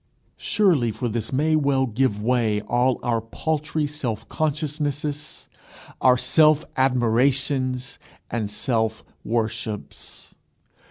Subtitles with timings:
[0.39, 5.47] Surely for this may well give way all our paltry self consciousnesses,
[6.01, 10.33] our self admirations and self worships!